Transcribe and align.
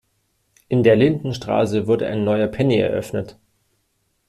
In 0.67 0.81
der 0.81 0.95
Lindenstraße 0.95 1.85
wurde 1.85 2.07
ein 2.07 2.23
neuer 2.23 2.47
Penny 2.47 2.77
eröffnet. 2.79 3.37